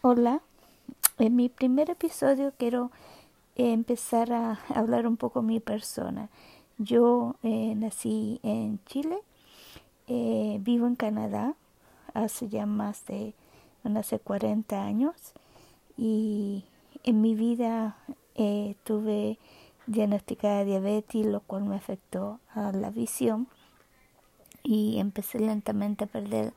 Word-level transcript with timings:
Hola, 0.00 0.42
en 1.18 1.34
mi 1.34 1.48
primer 1.48 1.90
episodio 1.90 2.52
quiero 2.56 2.92
empezar 3.56 4.32
a 4.32 4.60
hablar 4.72 5.08
un 5.08 5.16
poco 5.16 5.40
de 5.40 5.48
mi 5.48 5.58
persona. 5.58 6.28
Yo 6.78 7.34
eh, 7.42 7.74
nací 7.74 8.38
en 8.44 8.78
Chile, 8.84 9.18
eh, 10.06 10.58
vivo 10.60 10.86
en 10.86 10.94
Canadá 10.94 11.56
hace 12.14 12.48
ya 12.48 12.64
más 12.64 13.06
de 13.06 13.34
hace 13.82 14.20
40 14.20 14.80
años 14.80 15.16
y 15.96 16.62
en 17.02 17.20
mi 17.20 17.34
vida 17.34 17.96
eh, 18.36 18.76
tuve 18.84 19.36
diagnosticada 19.88 20.64
diabetes, 20.64 21.26
lo 21.26 21.40
cual 21.40 21.64
me 21.64 21.74
afectó 21.74 22.38
a 22.54 22.70
la 22.70 22.90
visión 22.90 23.48
y 24.62 25.00
empecé 25.00 25.40
lentamente 25.40 26.04
a 26.04 26.06
perder 26.06 26.52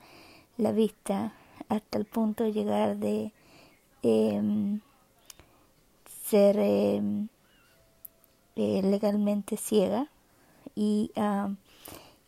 la 0.58 0.72
vista 0.72 1.34
hasta 1.72 1.98
el 1.98 2.06
punto 2.06 2.44
de 2.44 2.52
llegar 2.52 2.98
de 2.98 3.32
em, 4.04 4.82
ser 6.06 6.60
em, 6.60 7.30
eh, 8.58 8.82
legalmente 8.84 9.56
ciega. 9.56 10.10
Y, 10.76 11.12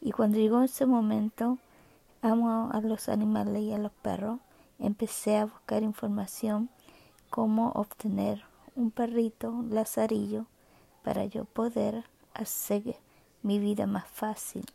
y 0.02 0.12
cuando 0.12 0.38
llegó 0.38 0.64
ese 0.64 0.86
momento 0.86 1.58
amo 2.22 2.70
a 2.72 2.80
los 2.82 3.10
animales 3.10 3.64
y 3.64 3.74
a 3.74 3.78
los 3.78 3.92
perros. 3.92 4.40
Empecé 4.80 5.38
a 5.38 5.46
buscar 5.46 5.84
información 5.84 6.70
cómo 7.30 7.72
obtener 7.76 8.44
un 8.76 8.92
perrito 8.92 9.64
lazarillo 9.70 10.46
para 11.04 11.26
yo 11.26 11.46
poder 11.46 12.06
hacer 12.34 12.96
mi 13.42 13.60
vida 13.60 13.88
más 13.88 14.08
fácil. 14.08 14.66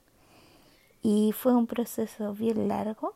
Y 1.02 1.32
fue 1.32 1.55
un 1.55 1.66
proceso 1.66 2.35
bien 2.35 2.69
largo 2.69 3.15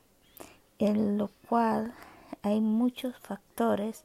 en 0.79 1.19
lo 1.19 1.31
cual 1.49 1.95
hay 2.43 2.61
muchos 2.61 3.17
factores 3.19 4.05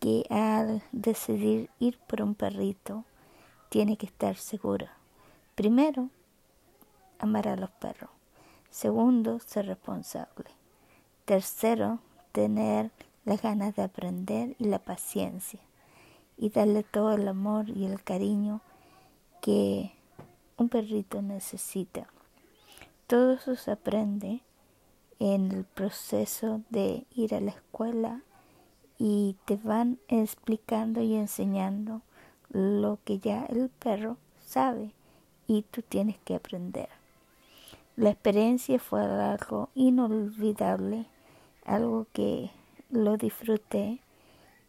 que 0.00 0.26
al 0.30 0.82
decidir 0.92 1.70
ir 1.78 1.98
por 1.98 2.22
un 2.22 2.34
perrito 2.34 3.04
tiene 3.70 3.96
que 3.96 4.06
estar 4.06 4.36
segura. 4.36 4.92
Primero, 5.54 6.10
amar 7.18 7.48
a 7.48 7.56
los 7.56 7.70
perros. 7.70 8.10
Segundo, 8.70 9.38
ser 9.40 9.66
responsable. 9.66 10.50
Tercero, 11.24 12.00
tener 12.32 12.90
las 13.24 13.40
ganas 13.40 13.74
de 13.76 13.82
aprender 13.82 14.56
y 14.58 14.64
la 14.64 14.78
paciencia 14.78 15.60
y 16.36 16.50
darle 16.50 16.82
todo 16.82 17.12
el 17.12 17.26
amor 17.28 17.70
y 17.70 17.84
el 17.86 18.02
cariño 18.02 18.60
que 19.40 19.92
un 20.56 20.68
perrito 20.68 21.22
necesita. 21.22 22.08
Todo 23.06 23.32
eso 23.32 23.56
se 23.56 23.70
aprende 23.70 24.42
en 25.18 25.52
el 25.52 25.64
proceso 25.64 26.62
de 26.70 27.04
ir 27.14 27.34
a 27.34 27.40
la 27.40 27.50
escuela 27.50 28.22
y 28.98 29.36
te 29.44 29.56
van 29.56 29.98
explicando 30.08 31.02
y 31.02 31.14
enseñando 31.14 32.02
lo 32.50 32.98
que 33.04 33.18
ya 33.18 33.44
el 33.46 33.68
perro 33.68 34.16
sabe 34.44 34.92
y 35.46 35.62
tú 35.62 35.82
tienes 35.82 36.18
que 36.24 36.34
aprender. 36.34 36.88
La 37.96 38.10
experiencia 38.10 38.78
fue 38.78 39.02
algo 39.02 39.70
inolvidable, 39.74 41.06
algo 41.64 42.06
que 42.12 42.50
lo 42.90 43.16
disfruté 43.16 44.00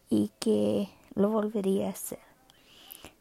y 0.09 0.31
que 0.39 0.89
lo 1.16 1.29
volvería 1.29 1.88
a 1.88 1.91
hacer. 1.91 2.19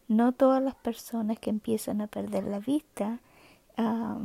No 0.08 0.32
todas 0.32 0.62
las 0.62 0.74
personas 0.74 1.38
que 1.38 1.50
empiezan 1.50 2.00
a 2.00 2.06
perder 2.06 2.44
la 2.44 2.58
vista 2.58 3.20
ah, 3.78 4.18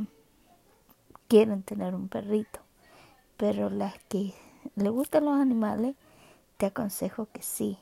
quieren 1.28 1.62
tener 1.62 1.94
un 1.94 2.08
perrito 2.08 2.60
pero 3.40 3.70
las 3.70 3.98
que 4.10 4.34
le 4.76 4.90
gustan 4.90 5.24
los 5.24 5.40
animales, 5.40 5.96
te 6.58 6.66
aconsejo 6.66 7.26
que 7.32 7.40
sí. 7.40 7.78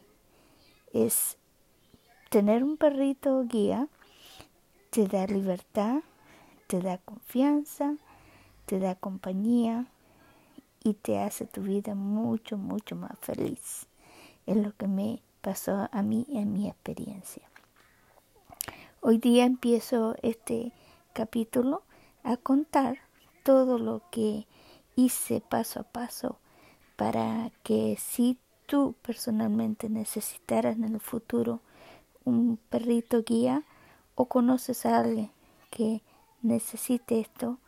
Es 0.93 1.37
tener 2.31 2.63
un 2.63 2.77
perrito 2.77 3.43
guía, 3.43 3.89
te 4.91 5.09
da 5.09 5.27
libertad, 5.27 6.03
te 6.69 6.81
da 6.81 6.99
confianza, 6.99 7.97
te 8.67 8.79
da 8.79 8.95
compañía 8.95 9.87
y 10.85 10.95
te 10.95 11.19
hace 11.19 11.45
tu 11.45 11.63
vida 11.63 11.97
mucho, 11.97 12.57
mucho 12.57 12.95
más 12.95 13.19
feliz. 13.21 13.89
Es 14.47 14.57
lo 14.57 14.77
que 14.77 14.87
me 14.87 15.21
pasó 15.41 15.89
a 15.91 16.03
mí 16.03 16.25
en 16.31 16.53
mi 16.53 16.69
experiencia. 16.69 17.43
Hoy 19.01 19.19
día 19.19 19.45
empiezo 19.45 20.15
este 20.23 20.71
capítulo 21.15 21.83
a 22.23 22.37
contar 22.37 22.99
todo 23.43 23.79
lo 23.79 24.03
que 24.13 24.47
hice 24.99 25.41
paso 25.41 25.79
a 25.79 25.83
paso 25.85 26.39
para 26.97 27.53
que 27.63 27.97
si 28.01 28.37
tú 28.67 28.97
personalmente 29.01 29.89
necesitaras 29.89 30.77
en 30.77 30.83
el 30.83 30.99
futuro 30.99 31.61
un 32.25 32.59
perrito 32.69 33.23
guía 33.23 33.63
o 34.17 34.25
conoces 34.25 34.85
a 34.87 34.99
alguien 34.99 35.31
que 35.71 36.03
necesite 36.43 37.21
esto, 37.21 37.59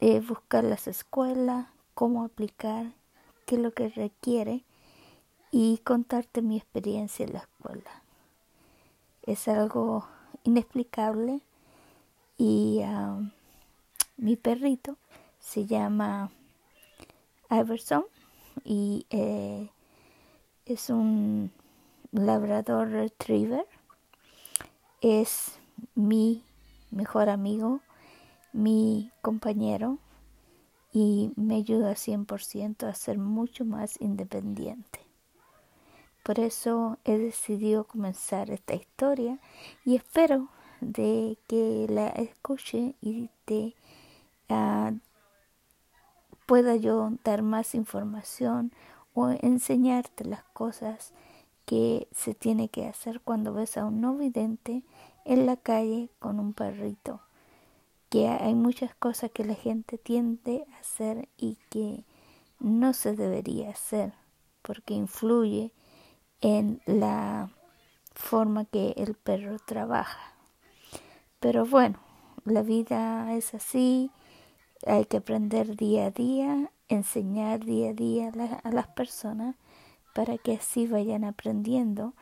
de 0.00 0.20
buscar 0.20 0.64
las 0.64 0.86
escuelas, 0.86 1.68
cómo 1.94 2.24
aplicar, 2.24 2.92
qué 3.46 3.54
es 3.54 3.62
lo 3.62 3.72
que 3.72 3.88
requiere 3.88 4.62
y 5.50 5.78
contarte 5.78 6.42
mi 6.42 6.58
experiencia 6.58 7.24
en 7.24 7.32
la 7.32 7.38
escuela. 7.38 8.02
Es 9.22 9.48
algo 9.48 10.06
inexplicable 10.44 11.40
y 12.36 12.82
ah, 12.84 13.18
mi 14.18 14.36
perrito 14.36 14.98
se 15.38 15.64
llama 15.64 16.30
Iverson 17.50 18.04
y 18.64 19.06
eh, 19.10 19.70
es 20.66 20.90
un 20.90 21.50
labrador 22.12 22.90
retriever. 22.90 23.66
Es 25.00 25.58
mi 25.94 26.44
mejor 26.90 27.28
amigo, 27.28 27.80
mi 28.52 29.10
compañero 29.22 29.98
y 30.92 31.32
me 31.36 31.56
ayuda 31.56 31.92
100% 31.92 32.86
a 32.86 32.94
ser 32.94 33.18
mucho 33.18 33.64
más 33.64 34.00
independiente. 34.00 35.00
Por 36.22 36.38
eso 36.38 36.98
he 37.04 37.16
decidido 37.16 37.84
comenzar 37.84 38.50
esta 38.50 38.74
historia 38.74 39.38
y 39.84 39.96
espero 39.96 40.48
de 40.80 41.38
que 41.48 41.86
la 41.88 42.08
escuche 42.08 42.94
y 43.00 43.30
te 43.44 43.74
uh, 44.48 44.98
pueda 46.50 46.74
yo 46.74 47.12
dar 47.22 47.42
más 47.42 47.76
información 47.76 48.72
o 49.14 49.28
enseñarte 49.28 50.24
las 50.24 50.42
cosas 50.42 51.12
que 51.64 52.08
se 52.10 52.34
tiene 52.34 52.68
que 52.68 52.88
hacer 52.88 53.20
cuando 53.20 53.54
ves 53.54 53.76
a 53.76 53.84
un 53.84 54.00
no 54.00 54.16
vidente 54.16 54.82
en 55.24 55.46
la 55.46 55.56
calle 55.56 56.10
con 56.18 56.40
un 56.40 56.52
perrito. 56.52 57.20
Que 58.08 58.26
hay 58.26 58.56
muchas 58.56 58.96
cosas 58.96 59.30
que 59.30 59.44
la 59.44 59.54
gente 59.54 59.96
tiende 59.96 60.66
a 60.74 60.80
hacer 60.80 61.28
y 61.36 61.56
que 61.70 62.04
no 62.58 62.94
se 62.94 63.14
debería 63.14 63.70
hacer 63.70 64.12
porque 64.62 64.94
influye 64.94 65.72
en 66.40 66.82
la 66.84 67.48
forma 68.12 68.64
que 68.64 68.94
el 68.96 69.14
perro 69.14 69.56
trabaja. 69.64 70.34
Pero 71.38 71.64
bueno, 71.64 72.00
la 72.44 72.62
vida 72.62 73.36
es 73.36 73.54
así 73.54 74.10
hay 74.86 75.04
que 75.04 75.18
aprender 75.18 75.76
día 75.76 76.06
a 76.06 76.10
día, 76.10 76.70
enseñar 76.88 77.64
día 77.64 77.90
a 77.90 77.94
día 77.94 78.32
a, 78.64 78.70
las 78.70 78.88
personas 78.88 79.56
para 80.14 80.38
que 80.38 80.54
así 80.54 80.86
vayan 80.86 81.24
aprendiendo 81.24 82.14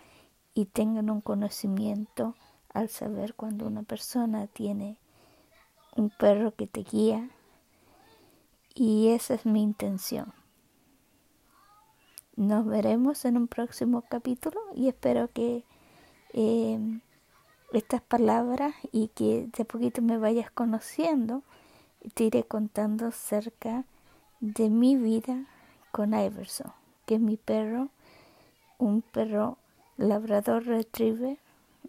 y 0.54 0.66
tengan 0.66 1.10
un 1.10 1.20
conocimiento 1.20 2.34
al 2.72 2.88
saber 2.88 3.34
cuando 3.34 3.66
una 3.66 3.82
persona 3.82 4.46
tiene 4.46 4.98
un 5.96 6.10
perro 6.10 6.54
que 6.54 6.66
te 6.66 6.82
guía 6.82 7.30
y 8.74 9.08
esa 9.08 9.34
es 9.34 9.46
mi 9.46 9.62
intención. 9.62 10.32
Nos 12.36 12.66
veremos 12.66 13.24
en 13.24 13.36
un 13.36 13.48
próximo 13.48 14.02
capítulo 14.02 14.60
y 14.74 14.88
espero 14.88 15.28
que 15.32 15.64
eh, 16.32 16.78
estas 17.72 18.00
palabras 18.00 18.74
y 18.92 19.08
que 19.08 19.48
de 19.56 19.64
poquito 19.64 20.02
me 20.02 20.18
vayas 20.18 20.50
conociendo 20.50 21.42
te 22.14 22.24
iré 22.24 22.44
contando 22.44 23.06
acerca 23.06 23.84
de 24.40 24.70
mi 24.70 24.96
vida 24.96 25.46
con 25.92 26.14
Iverson, 26.14 26.72
que 27.06 27.16
es 27.16 27.20
mi 27.20 27.36
perro, 27.36 27.88
un 28.78 29.02
perro 29.02 29.58
labrador 29.96 30.64
retriever 30.64 31.38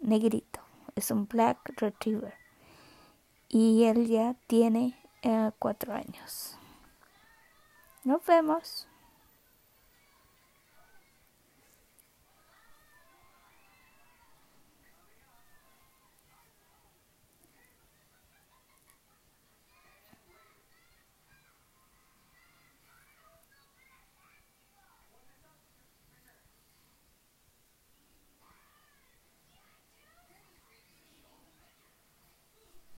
negrito, 0.00 0.60
es 0.96 1.10
un 1.10 1.26
black 1.26 1.72
retriever 1.76 2.34
y 3.50 3.84
él 3.84 4.06
ya 4.06 4.34
tiene 4.46 4.96
eh, 5.22 5.50
cuatro 5.58 5.92
años. 5.92 6.56
Nos 8.04 8.24
vemos. 8.24 8.86